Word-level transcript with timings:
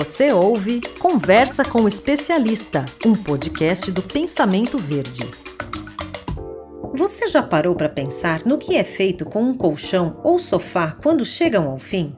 Você 0.00 0.32
ouve 0.32 0.80
Conversa 1.00 1.64
com 1.64 1.82
o 1.82 1.88
Especialista, 1.88 2.84
um 3.04 3.16
podcast 3.16 3.90
do 3.90 4.00
Pensamento 4.00 4.78
Verde. 4.78 5.28
Você 6.94 7.26
já 7.26 7.42
parou 7.42 7.74
para 7.74 7.88
pensar 7.88 8.46
no 8.46 8.58
que 8.58 8.76
é 8.76 8.84
feito 8.84 9.24
com 9.24 9.42
um 9.42 9.52
colchão 9.52 10.20
ou 10.22 10.38
sofá 10.38 10.92
quando 11.02 11.24
chegam 11.24 11.68
ao 11.68 11.78
fim? 11.78 12.12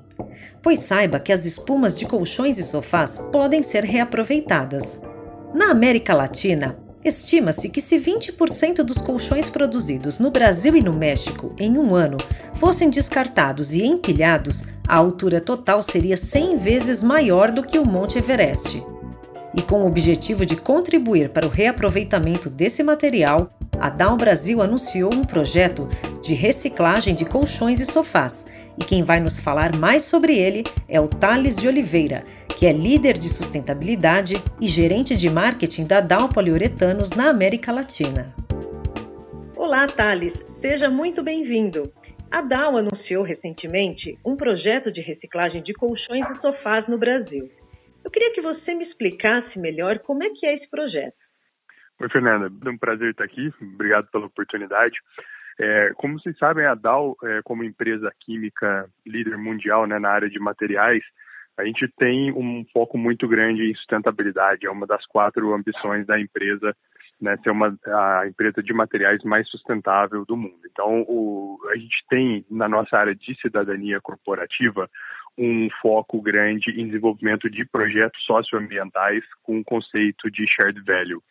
Pois 0.60 0.80
saiba 0.80 1.18
que 1.18 1.32
as 1.32 1.46
espumas 1.46 1.96
de 1.96 2.04
colchões 2.04 2.58
e 2.58 2.62
sofás 2.62 3.16
podem 3.32 3.62
ser 3.62 3.82
reaproveitadas. 3.82 5.00
Na 5.54 5.70
América 5.70 6.12
Latina, 6.12 6.78
Estima-se 7.02 7.70
que 7.70 7.80
se 7.80 7.98
20% 7.98 8.82
dos 8.82 8.98
colchões 8.98 9.48
produzidos 9.48 10.18
no 10.18 10.30
Brasil 10.30 10.76
e 10.76 10.82
no 10.82 10.92
México 10.92 11.54
em 11.58 11.78
um 11.78 11.94
ano 11.94 12.18
fossem 12.54 12.90
descartados 12.90 13.72
e 13.72 13.82
empilhados, 13.82 14.64
a 14.86 14.96
altura 14.96 15.40
total 15.40 15.82
seria 15.82 16.16
100 16.16 16.58
vezes 16.58 17.02
maior 17.02 17.50
do 17.50 17.62
que 17.62 17.78
o 17.78 17.86
Monte 17.86 18.18
Everest. 18.18 18.84
E 19.54 19.62
com 19.62 19.82
o 19.82 19.86
objetivo 19.86 20.44
de 20.44 20.56
contribuir 20.56 21.30
para 21.30 21.46
o 21.46 21.50
reaproveitamento 21.50 22.50
desse 22.50 22.82
material, 22.82 23.50
a 23.80 23.88
Dow 23.88 24.14
Brasil 24.14 24.60
anunciou 24.60 25.12
um 25.12 25.24
projeto 25.24 25.88
de 26.22 26.34
reciclagem 26.34 27.14
de 27.14 27.24
colchões 27.24 27.80
e 27.80 27.86
sofás. 27.86 28.44
E 28.78 28.84
quem 28.84 29.02
vai 29.02 29.20
nos 29.20 29.38
falar 29.38 29.74
mais 29.76 30.04
sobre 30.04 30.36
ele 30.36 30.62
é 30.88 31.00
o 31.00 31.08
Thales 31.08 31.56
de 31.56 31.68
Oliveira, 31.68 32.24
que 32.48 32.66
é 32.66 32.72
líder 32.72 33.14
de 33.14 33.28
sustentabilidade 33.28 34.34
e 34.60 34.66
gerente 34.66 35.16
de 35.16 35.30
marketing 35.30 35.86
da 35.86 36.00
Dow 36.00 36.28
Poliuretanos 36.28 37.12
na 37.12 37.30
América 37.30 37.72
Latina. 37.72 38.34
Olá, 39.56 39.86
Thales. 39.86 40.34
Seja 40.60 40.88
muito 40.88 41.22
bem-vindo. 41.22 41.92
A 42.30 42.42
Dow 42.42 42.78
anunciou 42.78 43.24
recentemente 43.24 44.18
um 44.24 44.36
projeto 44.36 44.92
de 44.92 45.00
reciclagem 45.00 45.62
de 45.62 45.72
colchões 45.72 46.24
e 46.30 46.40
sofás 46.40 46.86
no 46.86 46.96
Brasil. 46.96 47.50
Eu 48.04 48.10
queria 48.10 48.32
que 48.32 48.40
você 48.40 48.72
me 48.74 48.84
explicasse 48.84 49.58
melhor 49.58 49.98
como 50.00 50.22
é 50.22 50.30
que 50.30 50.46
é 50.46 50.54
esse 50.54 50.68
projeto. 50.70 51.16
Oi, 52.00 52.08
Fernanda. 52.08 52.50
É 52.64 52.70
um 52.70 52.78
prazer 52.78 53.10
estar 53.10 53.24
aqui. 53.24 53.52
Obrigado 53.60 54.06
pela 54.10 54.26
oportunidade. 54.26 54.96
É, 55.62 55.92
como 55.96 56.18
vocês 56.18 56.38
sabem, 56.38 56.64
a 56.64 56.74
Dow, 56.74 57.14
é, 57.22 57.42
como 57.44 57.62
empresa 57.62 58.10
química 58.20 58.88
líder 59.06 59.36
mundial 59.36 59.86
né, 59.86 59.98
na 59.98 60.08
área 60.08 60.30
de 60.30 60.40
materiais, 60.40 61.02
a 61.58 61.64
gente 61.66 61.86
tem 61.98 62.32
um 62.32 62.64
foco 62.72 62.96
muito 62.96 63.28
grande 63.28 63.70
em 63.70 63.74
sustentabilidade. 63.74 64.66
É 64.66 64.70
uma 64.70 64.86
das 64.86 65.04
quatro 65.04 65.52
ambições 65.52 66.06
da 66.06 66.18
empresa, 66.18 66.74
né, 67.20 67.36
ser 67.42 67.50
uma 67.50 67.76
a 67.86 68.26
empresa 68.26 68.62
de 68.62 68.72
materiais 68.72 69.22
mais 69.22 69.46
sustentável 69.50 70.24
do 70.24 70.34
mundo. 70.34 70.60
Então, 70.64 71.02
o, 71.06 71.58
a 71.70 71.76
gente 71.76 72.06
tem 72.08 72.42
na 72.50 72.66
nossa 72.66 72.96
área 72.96 73.14
de 73.14 73.38
cidadania 73.42 74.00
corporativa 74.00 74.88
um 75.38 75.68
foco 75.80 76.20
grande 76.20 76.70
em 76.70 76.86
desenvolvimento 76.86 77.48
de 77.48 77.64
projetos 77.64 78.22
socioambientais 78.24 79.24
com 79.42 79.60
o 79.60 79.64
conceito 79.64 80.30
de 80.30 80.46
shared 80.46 80.80
value. 80.82 81.22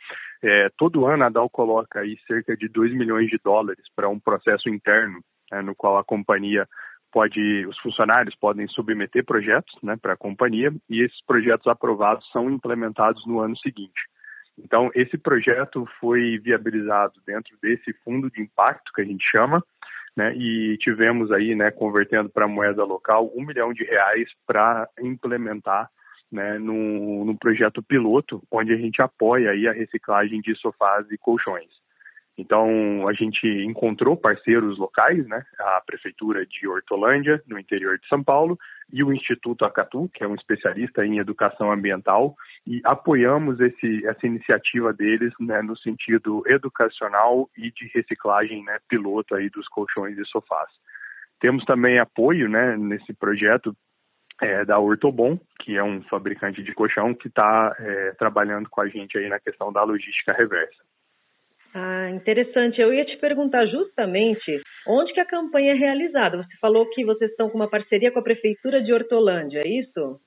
É, 0.42 0.70
todo 0.78 1.06
ano 1.06 1.26
a 1.26 1.30
Dow 1.30 1.50
coloca 1.50 2.00
aí 2.00 2.18
cerca 2.26 2.56
de 2.56 2.68
2 2.68 2.94
milhões 2.94 3.30
de 3.30 3.38
dólares 3.44 3.86
para 3.96 4.10
um 4.10 4.20
processo 4.20 4.70
interno, 4.70 5.20
né, 5.52 5.62
no 5.62 5.76
qual 5.76 5.98
a 5.98 6.04
companhia 6.04 6.68
pode, 7.12 7.66
os 7.68 7.78
funcionários 7.80 8.36
podem 8.36 8.68
submeter 8.68 9.26
projetos 9.26 9.76
né, 9.84 9.98
para 10.02 10.14
a 10.14 10.18
companhia 10.18 10.72
e 10.90 11.02
esses 11.04 11.20
projetos 11.26 11.68
aprovados 11.68 12.28
são 12.32 12.50
implementados 12.50 13.26
no 13.28 13.40
ano 13.40 13.58
seguinte. 13.58 14.02
Então, 14.58 14.92
esse 14.94 15.18
projeto 15.18 15.88
foi 16.00 16.38
viabilizado 16.40 17.14
dentro 17.26 17.58
desse 17.62 17.94
fundo 18.04 18.30
de 18.30 18.42
impacto 18.42 18.92
que 18.94 19.02
a 19.02 19.06
gente 19.06 19.24
chama, 19.30 19.64
né, 20.16 20.34
e 20.36 20.78
tivemos 20.78 21.32
aí, 21.32 21.56
né, 21.56 21.72
convertendo 21.72 22.30
para 22.30 22.48
moeda 22.48 22.84
local, 22.84 23.32
um 23.36 23.46
milhão 23.46 23.74
de 23.74 23.84
reais 23.84 24.30
para 24.46 24.88
implementar 25.00 25.90
né, 26.32 26.58
num, 26.60 27.26
num 27.26 27.36
projeto 27.36 27.82
piloto, 27.82 28.42
onde 28.52 28.74
a 28.74 28.78
gente 28.78 29.02
apoia 29.02 29.52
aí 29.52 29.68
a 29.68 29.72
reciclagem 29.72 30.42
de 30.42 30.56
sofás 30.56 31.10
e 31.10 31.18
colchões. 31.18 31.79
Então, 32.40 33.06
a 33.06 33.12
gente 33.12 33.46
encontrou 33.66 34.16
parceiros 34.16 34.78
locais, 34.78 35.28
né? 35.28 35.44
A 35.60 35.82
Prefeitura 35.86 36.46
de 36.46 36.66
Hortolândia, 36.66 37.44
no 37.46 37.60
interior 37.60 38.00
de 38.00 38.08
São 38.08 38.24
Paulo, 38.24 38.58
e 38.94 39.04
o 39.04 39.14
Instituto 39.14 39.66
Acatu, 39.66 40.10
que 40.14 40.24
é 40.24 40.28
um 40.28 40.36
especialista 40.36 41.06
em 41.06 41.20
educação 41.20 41.70
ambiental, 41.70 42.38
e 42.66 42.80
apoiamos 42.86 43.60
esse, 43.60 44.08
essa 44.08 44.26
iniciativa 44.26 44.94
deles 44.94 45.34
né, 45.38 45.62
no 45.62 45.78
sentido 45.78 46.42
educacional 46.48 47.50
e 47.58 47.72
de 47.72 47.92
reciclagem 47.94 48.64
né, 48.64 48.80
piloto 48.88 49.36
aí 49.36 49.50
dos 49.50 49.68
colchões 49.68 50.18
e 50.18 50.26
sofás. 50.26 50.70
Temos 51.42 51.66
também 51.66 52.00
apoio 52.00 52.48
né, 52.48 52.78
nesse 52.78 53.14
projeto 53.14 53.76
é, 54.42 54.64
da 54.64 54.80
Ortobon, 54.80 55.38
que 55.60 55.76
é 55.76 55.84
um 55.84 56.02
fabricante 56.04 56.64
de 56.64 56.74
colchão 56.74 57.14
que 57.14 57.28
está 57.28 57.76
é, 57.78 58.12
trabalhando 58.12 58.70
com 58.70 58.80
a 58.80 58.88
gente 58.88 59.18
aí 59.18 59.28
na 59.28 59.42
questão 59.42 59.74
da 59.74 59.84
logística 59.84 60.32
reversa. 60.32 60.89
Ah, 61.74 62.10
interessante. 62.10 62.82
Eu 62.82 62.94
ia 62.94 63.06
te 63.06 63.18
perguntar 63.18 63.66
justamente 63.68 64.62
onde 64.88 65.14
que 65.14 65.20
a 65.20 65.26
campanha 65.26 65.74
é 65.74 65.76
realizada. 65.76 66.38
Você 66.38 66.58
falou 66.60 66.90
que 66.90 67.06
vocês 67.06 67.30
estão 67.32 67.50
com 67.50 67.58
uma 67.58 67.70
parceria 67.70 68.12
com 68.12 68.20
a 68.20 68.24
Prefeitura 68.24 68.82
de 68.82 68.92
Hortolândia, 68.92 69.62
é 69.64 69.70
isso? 69.70 70.20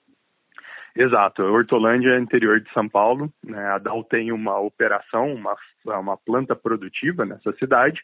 Exato. 0.94 1.42
Hortolândia 1.42 2.10
é 2.10 2.20
interior 2.20 2.60
de 2.60 2.70
São 2.72 2.88
Paulo. 2.88 3.32
Né? 3.44 3.58
A 3.58 3.78
DAO 3.78 4.04
tem 4.04 4.30
uma 4.30 4.60
operação, 4.60 5.34
uma, 5.34 5.56
uma 5.98 6.16
planta 6.16 6.54
produtiva 6.54 7.24
nessa 7.24 7.52
cidade. 7.54 8.00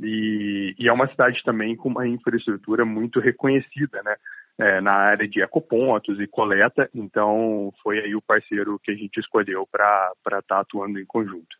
E, 0.00 0.74
e, 0.78 0.88
é 0.88 0.92
uma 0.92 1.08
cidade 1.08 1.42
também 1.44 1.74
com 1.74 1.88
uma 1.88 2.06
infraestrutura 2.06 2.84
muito 2.84 3.18
reconhecida, 3.18 4.00
né? 4.04 4.14
É, 4.60 4.80
na 4.80 4.92
área 4.92 5.28
de 5.28 5.40
ecopontos 5.40 6.18
e 6.18 6.26
coleta, 6.26 6.90
então 6.92 7.72
foi 7.80 8.00
aí 8.00 8.16
o 8.16 8.22
parceiro 8.22 8.76
que 8.82 8.90
a 8.90 8.94
gente 8.94 9.20
escolheu 9.20 9.64
para 9.70 10.10
estar 10.26 10.42
tá 10.42 10.60
atuando 10.60 10.98
em 10.98 11.06
conjunto. 11.06 11.56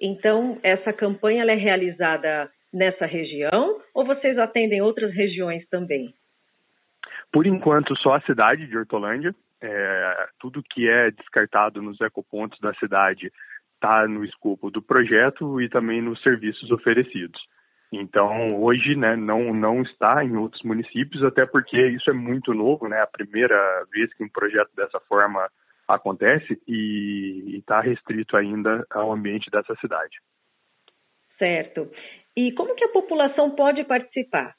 Então, 0.00 0.58
essa 0.62 0.92
campanha 0.92 1.44
é 1.44 1.54
realizada 1.54 2.50
nessa 2.72 3.06
região 3.06 3.80
ou 3.94 4.04
vocês 4.04 4.38
atendem 4.38 4.82
outras 4.82 5.14
regiões 5.14 5.66
também? 5.68 6.12
Por 7.32 7.46
enquanto, 7.46 7.96
só 7.96 8.14
a 8.14 8.20
cidade 8.20 8.66
de 8.66 8.76
Hortolândia. 8.76 9.34
É, 9.60 10.28
tudo 10.38 10.62
que 10.62 10.86
é 10.88 11.10
descartado 11.10 11.80
nos 11.80 11.98
ecopontos 12.00 12.60
da 12.60 12.74
cidade 12.74 13.32
está 13.74 14.06
no 14.06 14.22
escopo 14.24 14.70
do 14.70 14.82
projeto 14.82 15.60
e 15.60 15.68
também 15.68 16.02
nos 16.02 16.22
serviços 16.22 16.70
oferecidos. 16.70 17.40
Então, 17.92 18.60
hoje, 18.60 18.96
né, 18.96 19.16
não, 19.16 19.54
não 19.54 19.82
está 19.82 20.22
em 20.24 20.36
outros 20.36 20.62
municípios, 20.62 21.22
até 21.22 21.46
porque 21.46 21.80
isso 21.88 22.10
é 22.10 22.12
muito 22.12 22.52
novo, 22.52 22.88
né? 22.88 23.00
A 23.00 23.06
primeira 23.06 23.56
vez 23.90 24.12
que 24.14 24.24
um 24.24 24.28
projeto 24.28 24.70
dessa 24.76 25.00
forma 25.08 25.48
acontece 25.86 26.60
e 26.66 27.56
está 27.58 27.80
restrito 27.80 28.36
ainda 28.36 28.84
ao 28.90 29.12
ambiente 29.12 29.50
dessa 29.50 29.74
cidade. 29.76 30.18
Certo. 31.38 31.90
E 32.36 32.52
como 32.52 32.74
que 32.74 32.84
a 32.84 32.92
população 32.92 33.50
pode 33.54 33.84
participar? 33.84 34.54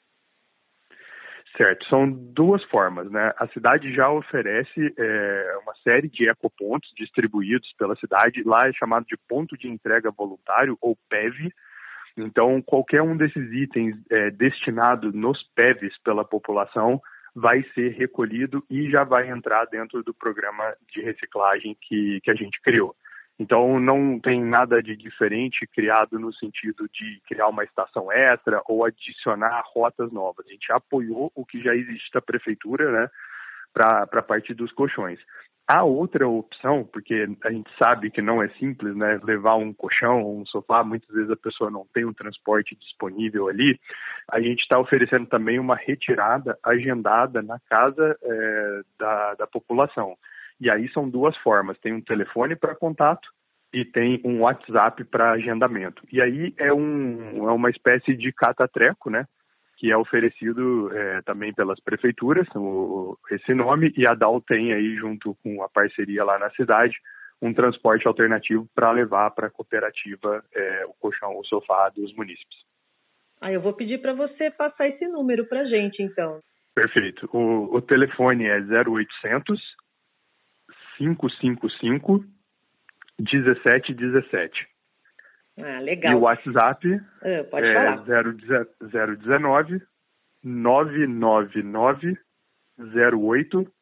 Certo, 1.56 1.86
são 1.86 2.10
duas 2.10 2.62
formas, 2.64 3.10
né? 3.10 3.32
A 3.36 3.48
cidade 3.48 3.92
já 3.92 4.10
oferece 4.10 4.94
é, 4.96 5.58
uma 5.62 5.74
série 5.82 6.08
de 6.08 6.28
ecopontos 6.28 6.90
distribuídos 6.96 7.72
pela 7.78 7.96
cidade, 7.96 8.42
lá 8.44 8.68
é 8.68 8.72
chamado 8.72 9.06
de 9.06 9.16
ponto 9.28 9.56
de 9.56 9.66
entrega 9.66 10.10
voluntário 10.10 10.76
ou 10.80 10.96
PEV. 11.08 11.50
Então, 12.16 12.60
qualquer 12.62 13.02
um 13.02 13.16
desses 13.16 13.52
itens 13.52 13.96
é, 14.10 14.30
destinado 14.30 15.12
nos 15.12 15.42
PEVs 15.54 15.96
pela 16.02 16.24
população 16.24 17.00
vai 17.38 17.64
ser 17.74 17.92
recolhido 17.92 18.64
e 18.68 18.90
já 18.90 19.04
vai 19.04 19.30
entrar 19.30 19.64
dentro 19.66 20.02
do 20.02 20.12
programa 20.12 20.74
de 20.92 21.00
reciclagem 21.00 21.76
que, 21.80 22.20
que 22.22 22.30
a 22.30 22.34
gente 22.34 22.60
criou. 22.60 22.94
Então, 23.38 23.78
não 23.78 24.18
tem 24.18 24.44
nada 24.44 24.82
de 24.82 24.96
diferente 24.96 25.64
criado 25.68 26.18
no 26.18 26.34
sentido 26.34 26.88
de 26.92 27.22
criar 27.28 27.46
uma 27.46 27.62
estação 27.62 28.10
extra 28.10 28.60
ou 28.66 28.84
adicionar 28.84 29.62
rotas 29.72 30.10
novas. 30.10 30.44
A 30.46 30.50
gente 30.50 30.72
apoiou 30.72 31.30
o 31.36 31.46
que 31.46 31.62
já 31.62 31.74
existe 31.76 32.10
da 32.12 32.20
prefeitura, 32.20 32.90
né, 32.90 33.10
para 33.72 34.02
a 34.10 34.22
partir 34.22 34.54
dos 34.54 34.72
colchões. 34.72 35.18
A 35.70 35.84
outra 35.84 36.26
opção, 36.26 36.82
porque 36.90 37.28
a 37.44 37.50
gente 37.50 37.70
sabe 37.76 38.10
que 38.10 38.22
não 38.22 38.42
é 38.42 38.48
simples, 38.54 38.96
né, 38.96 39.20
levar 39.22 39.56
um 39.56 39.70
colchão 39.70 40.40
um 40.40 40.46
sofá, 40.46 40.82
muitas 40.82 41.14
vezes 41.14 41.30
a 41.30 41.36
pessoa 41.36 41.70
não 41.70 41.86
tem 41.92 42.06
um 42.06 42.12
transporte 42.14 42.74
disponível 42.76 43.48
ali, 43.48 43.78
a 44.30 44.40
gente 44.40 44.60
está 44.60 44.78
oferecendo 44.78 45.26
também 45.26 45.58
uma 45.58 45.76
retirada 45.76 46.58
agendada 46.64 47.42
na 47.42 47.58
casa 47.68 48.16
é, 48.22 48.80
da, 48.98 49.34
da 49.34 49.46
população. 49.46 50.16
E 50.58 50.70
aí 50.70 50.90
são 50.90 51.08
duas 51.08 51.36
formas, 51.36 51.78
tem 51.80 51.92
um 51.92 52.00
telefone 52.00 52.56
para 52.56 52.74
contato 52.74 53.28
e 53.70 53.84
tem 53.84 54.22
um 54.24 54.40
WhatsApp 54.40 55.04
para 55.04 55.32
agendamento. 55.32 56.02
E 56.10 56.22
aí 56.22 56.54
é, 56.56 56.72
um, 56.72 57.46
é 57.46 57.52
uma 57.52 57.68
espécie 57.68 58.16
de 58.16 58.32
catatreco, 58.32 59.10
né? 59.10 59.26
Que 59.78 59.92
é 59.92 59.96
oferecido 59.96 60.92
é, 60.92 61.22
também 61.22 61.54
pelas 61.54 61.80
prefeituras, 61.80 62.46
o, 62.54 63.16
esse 63.30 63.54
nome, 63.54 63.92
e 63.96 64.04
a 64.08 64.14
DAO 64.14 64.40
tem 64.40 64.72
aí, 64.72 64.96
junto 64.96 65.36
com 65.42 65.62
a 65.62 65.68
parceria 65.68 66.24
lá 66.24 66.38
na 66.38 66.50
cidade, 66.50 66.96
um 67.40 67.54
transporte 67.54 68.06
alternativo 68.06 68.68
para 68.74 68.90
levar 68.90 69.30
para 69.30 69.46
a 69.46 69.50
cooperativa 69.50 70.44
é, 70.52 70.84
o 70.86 70.94
colchão, 70.94 71.38
o 71.38 71.44
sofá 71.44 71.88
dos 71.90 72.12
munícipes. 72.16 72.58
Ah, 73.40 73.52
eu 73.52 73.60
vou 73.60 73.72
pedir 73.72 74.02
para 74.02 74.12
você 74.12 74.50
passar 74.50 74.88
esse 74.88 75.06
número 75.06 75.46
para 75.46 75.64
gente, 75.64 76.02
então. 76.02 76.40
Perfeito. 76.74 77.28
O, 77.32 77.76
o 77.76 77.80
telefone 77.80 78.46
é 78.46 78.58
0800 78.58 79.60
555 80.98 82.24
1717. 83.20 84.66
Ah, 85.58 85.80
legal. 85.80 86.12
E 86.12 86.14
o 86.14 86.20
WhatsApp 86.20 87.00
ah, 87.22 87.44
pode 87.50 87.66
é 87.66 87.74
falar. 87.74 88.04
019 88.82 89.82
999 90.42 92.16
08 92.90 93.72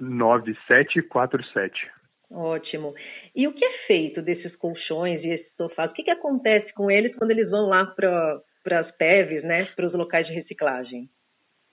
9747. 0.00 1.90
Ótimo. 2.30 2.94
E 3.34 3.46
o 3.46 3.52
que 3.52 3.64
é 3.64 3.86
feito 3.86 4.22
desses 4.22 4.54
colchões 4.56 5.22
e 5.22 5.28
esses 5.28 5.54
sofás? 5.54 5.90
O 5.90 5.94
que, 5.94 6.02
que 6.02 6.10
acontece 6.10 6.72
com 6.72 6.90
eles 6.90 7.14
quando 7.16 7.30
eles 7.30 7.50
vão 7.50 7.68
lá 7.68 7.86
para 7.86 8.80
as 8.80 8.90
PEVs, 8.96 9.44
né, 9.44 9.66
para 9.76 9.86
os 9.86 9.92
locais 9.92 10.26
de 10.26 10.32
reciclagem? 10.32 11.08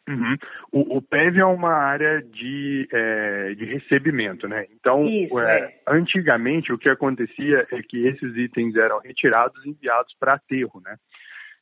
Uhum. 0.10 0.36
O, 0.72 0.98
o, 0.98 1.02
PEV 1.04 1.38
é 1.40 1.46
uma 1.46 1.72
área 1.72 2.20
de, 2.24 2.88
é, 2.92 3.54
de 3.54 3.64
recebimento, 3.66 4.48
né? 4.48 4.66
Então, 4.74 5.06
Isso, 5.06 5.40
é, 5.40 5.60
é. 5.60 5.82
antigamente 5.88 6.74
o 6.74 6.80
que 6.80 6.90
acontecia 6.90 7.68
é 7.72 7.82
que 7.84 8.08
esses 8.08 8.36
itens 8.36 8.76
eram 8.76 9.00
retirados 9.00 9.64
e 9.64 9.70
enviados 9.70 10.12
para 10.20 10.34
aterro, 10.34 10.82
né? 10.84 10.96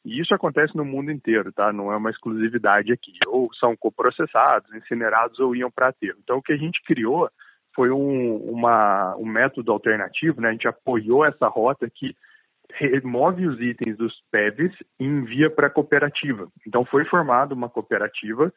E 0.05 0.21
isso 0.21 0.33
acontece 0.33 0.77
no 0.77 0.85
mundo 0.85 1.11
inteiro, 1.11 1.51
tá? 1.51 1.73
Não 1.73 1.91
é 1.91 1.97
uma 1.97 2.09
exclusividade 2.09 2.93
aqui. 2.93 3.11
Ou 3.27 3.53
são 3.55 3.75
coprocessados, 3.75 4.73
incinerados 4.73 5.37
ou 5.39 5.53
iam 5.53 5.69
para 5.69 5.89
aterro. 5.89 6.17
Então, 6.23 6.37
o 6.37 6.41
que 6.41 6.53
a 6.53 6.57
gente 6.57 6.81
criou 6.83 7.29
foi 7.75 7.91
um, 7.91 8.37
uma, 8.37 9.13
um 9.17 9.25
método 9.25 9.73
alternativo, 9.73 10.39
né? 10.39 10.49
A 10.49 10.51
gente 10.53 10.67
apoiou 10.67 11.25
essa 11.25 11.47
rota 11.49 11.89
que 11.93 12.15
remove 12.73 13.47
os 13.47 13.59
itens 13.59 13.97
dos 13.97 14.13
PEVs 14.31 14.73
e 14.99 15.05
envia 15.05 15.49
para 15.49 15.67
a 15.67 15.69
cooperativa. 15.69 16.47
Então 16.65 16.85
foi 16.85 17.05
formada 17.05 17.53
uma 17.53 17.69
cooperativa 17.69 18.51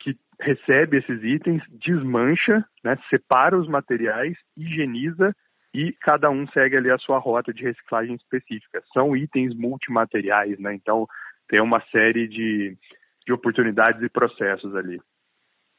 que 0.00 0.16
recebe 0.40 0.98
esses 0.98 1.22
itens, 1.22 1.62
desmancha, 1.70 2.64
né, 2.84 2.98
separa 3.08 3.56
os 3.58 3.68
materiais, 3.68 4.36
higieniza 4.56 5.34
e 5.74 5.92
cada 6.00 6.30
um 6.30 6.46
segue 6.48 6.76
ali 6.76 6.90
a 6.90 6.98
sua 6.98 7.18
rota 7.18 7.52
de 7.52 7.62
reciclagem 7.62 8.14
específica. 8.14 8.82
São 8.92 9.16
itens 9.16 9.54
multimateriais, 9.54 10.58
né? 10.58 10.74
Então 10.74 11.06
tem 11.48 11.60
uma 11.60 11.82
série 11.90 12.26
de, 12.28 12.76
de 13.26 13.32
oportunidades 13.32 14.02
e 14.02 14.08
processos 14.08 14.74
ali. 14.74 15.00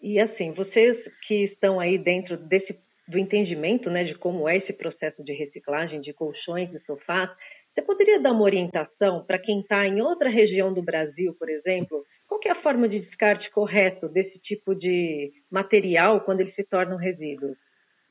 E 0.02 0.20
assim, 0.20 0.52
vocês 0.54 0.98
que 1.28 1.46
estão 1.46 1.80
aí 1.80 1.98
dentro 1.98 2.38
desse 2.38 2.78
do 3.08 3.18
entendimento, 3.18 3.90
né, 3.90 4.04
de 4.04 4.16
como 4.16 4.50
é 4.50 4.58
esse 4.58 4.74
processo 4.74 5.24
de 5.24 5.32
reciclagem 5.32 6.02
de 6.02 6.12
colchões 6.12 6.74
e 6.74 6.80
sofás, 6.82 7.30
você 7.78 7.82
poderia 7.84 8.20
dar 8.20 8.32
uma 8.32 8.42
orientação 8.42 9.24
para 9.24 9.38
quem 9.38 9.60
está 9.60 9.86
em 9.86 10.02
outra 10.02 10.30
região 10.30 10.74
do 10.74 10.82
Brasil, 10.82 11.36
por 11.38 11.48
exemplo? 11.48 12.04
Qual 12.28 12.40
é 12.44 12.50
a 12.50 12.62
forma 12.64 12.90
de 12.90 13.02
descarte 13.02 13.52
correto 13.52 14.10
desse 14.10 14.40
tipo 14.40 14.74
de 14.74 15.32
material 15.52 16.22
quando 16.22 16.40
ele 16.40 16.52
se 16.54 16.64
torna 16.64 16.96
um 16.96 16.98
resíduo? 16.98 17.56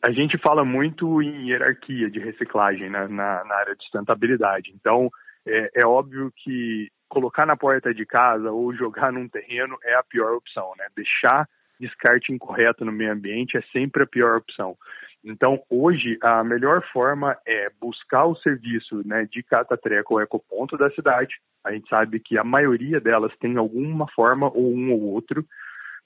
A 0.01 0.13
gente 0.13 0.39
fala 0.39 0.65
muito 0.65 1.21
em 1.21 1.49
hierarquia 1.49 2.09
de 2.09 2.21
reciclagem 2.21 2.89
né, 2.89 3.09
na, 3.09 3.45
na, 3.45 3.55
área 3.57 3.75
de 3.75 3.83
sustentabilidade. 3.83 4.73
Então, 4.73 5.11
é, 5.45 5.71
é, 5.83 5.87
óbvio 5.87 6.33
que 6.37 6.89
colocar 7.09 7.45
na 7.45 7.57
porta 7.57 7.93
de 7.93 8.07
casa 8.07 8.53
ou 8.53 8.73
jogar 8.73 9.11
num 9.11 9.29
terreno 9.29 9.77
é 9.83 9.95
a 9.95 10.05
pior 10.05 10.33
opção. 10.37 10.71
Né? 10.79 10.87
Deixar 10.95 11.45
descarte 11.81 12.33
incorreto 12.33 12.85
no 12.85 12.93
meio 12.93 13.13
ambiente 13.13 13.57
é 13.57 13.63
sempre 13.73 14.05
a 14.05 14.07
pior 14.07 14.37
opção. 14.37 14.77
Então, 15.27 15.61
hoje, 15.69 16.17
a 16.23 16.45
melhor 16.45 16.87
forma 16.93 17.37
é 17.45 17.69
buscar 17.81 18.27
o 18.27 18.37
serviço 18.37 19.03
né, 19.05 19.27
de 19.29 19.43
catatreco 19.43 20.15
ou 20.15 20.21
ecoponto 20.21 20.79
da 20.79 20.89
cidade. 20.91 21.35
A 21.65 21.73
gente 21.73 21.89
sabe 21.89 22.21
que 22.21 22.39
a 22.39 22.45
maioria 22.45 23.01
delas 23.01 23.37
tem 23.41 23.57
alguma 23.57 24.07
forma 24.13 24.47
ou 24.47 24.73
um 24.73 24.93
ou 24.93 25.03
outro 25.03 25.45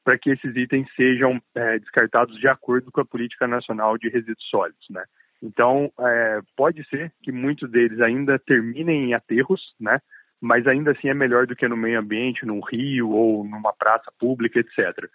para 0.02 0.16
que 0.16 0.30
esses 0.30 0.56
itens 0.56 0.88
sejam 0.96 1.38
é, 1.54 1.78
descartados 1.78 2.34
de 2.40 2.48
acordo 2.48 2.90
com 2.90 3.02
a 3.02 3.04
Política 3.04 3.46
Nacional 3.46 3.98
de 3.98 4.08
Resíduos 4.08 4.48
Sólidos. 4.48 4.86
Né? 4.88 5.04
Então, 5.42 5.92
é, 6.00 6.40
pode 6.56 6.82
ser 6.88 7.12
que 7.22 7.30
muitos 7.30 7.70
deles 7.70 8.00
ainda 8.00 8.38
terminem 8.38 9.10
em 9.10 9.14
aterros, 9.14 9.60
né? 9.78 10.00
mas 10.40 10.66
ainda 10.66 10.92
assim 10.92 11.10
é 11.10 11.14
melhor 11.14 11.46
do 11.46 11.54
que 11.54 11.68
no 11.68 11.76
meio 11.76 12.00
ambiente, 12.00 12.46
num 12.46 12.60
rio 12.60 13.10
ou 13.10 13.44
numa 13.44 13.74
praça 13.74 14.10
pública, 14.18 14.60
etc. 14.60 15.06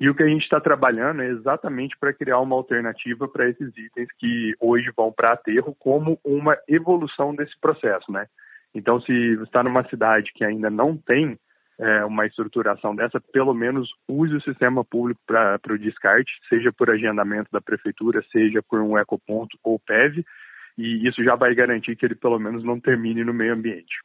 E 0.00 0.08
o 0.08 0.14
que 0.14 0.22
a 0.22 0.28
gente 0.28 0.42
está 0.42 0.60
trabalhando 0.60 1.22
é 1.22 1.28
exatamente 1.28 1.96
para 1.98 2.12
criar 2.12 2.38
uma 2.38 2.54
alternativa 2.54 3.26
para 3.26 3.48
esses 3.48 3.76
itens 3.76 4.08
que 4.18 4.54
hoje 4.60 4.92
vão 4.96 5.12
para 5.12 5.34
aterro, 5.34 5.74
como 5.78 6.20
uma 6.24 6.56
evolução 6.68 7.34
desse 7.34 7.58
processo, 7.60 8.12
né? 8.12 8.26
Então, 8.72 9.00
se 9.00 9.12
está 9.42 9.62
numa 9.62 9.88
cidade 9.88 10.30
que 10.32 10.44
ainda 10.44 10.70
não 10.70 10.96
tem 10.96 11.36
é, 11.78 12.04
uma 12.04 12.26
estruturação 12.26 12.94
dessa, 12.94 13.20
pelo 13.20 13.54
menos 13.54 13.88
use 14.06 14.34
o 14.34 14.42
sistema 14.42 14.84
público 14.84 15.20
para 15.26 15.60
o 15.68 15.78
descarte, 15.78 16.30
seja 16.48 16.72
por 16.72 16.90
agendamento 16.90 17.50
da 17.50 17.60
prefeitura, 17.60 18.22
seja 18.30 18.62
por 18.62 18.80
um 18.80 18.98
ecoponto 18.98 19.58
ou 19.64 19.78
PEV, 19.78 20.24
e 20.76 21.08
isso 21.08 21.24
já 21.24 21.34
vai 21.34 21.54
garantir 21.54 21.96
que 21.96 22.06
ele 22.06 22.14
pelo 22.14 22.38
menos 22.38 22.62
não 22.62 22.78
termine 22.78 23.24
no 23.24 23.34
meio 23.34 23.54
ambiente. 23.54 23.96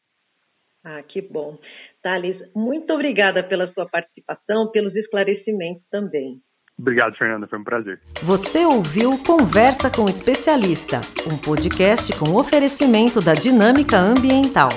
Ah, 0.83 1.01
que 1.01 1.21
bom. 1.21 1.57
Thales, 2.01 2.38
muito 2.53 2.91
obrigada 2.91 3.41
pela 3.44 3.71
sua 3.74 3.88
participação, 3.88 4.69
pelos 4.71 4.95
esclarecimentos 4.95 5.83
também. 5.89 6.41
Obrigado, 6.77 7.15
Fernanda, 7.15 7.47
foi 7.47 7.59
um 7.59 7.63
prazer. 7.63 8.01
Você 8.24 8.65
ouviu 8.65 9.12
Conversa 9.24 9.91
com 9.91 10.03
o 10.03 10.09
Especialista, 10.09 11.00
um 11.31 11.38
podcast 11.38 12.12
com 12.19 12.35
oferecimento 12.35 13.24
da 13.24 13.33
Dinâmica 13.33 13.97
Ambiental. 13.97 14.69